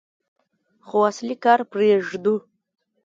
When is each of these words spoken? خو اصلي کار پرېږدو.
خو 0.85 0.97
اصلي 1.11 1.35
کار 1.43 1.59
پرېږدو. 1.71 2.35